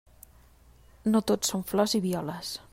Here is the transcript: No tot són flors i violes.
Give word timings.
No 1.11 1.21
tot 1.33 1.51
són 1.51 1.67
flors 1.73 1.97
i 2.01 2.05
violes. 2.09 2.55